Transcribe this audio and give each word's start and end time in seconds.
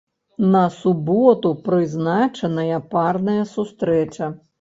На 0.53 0.61
суботу 0.77 1.51
прызначаная 1.67 2.79
парная 2.95 3.45
сустрэча. 3.53 4.31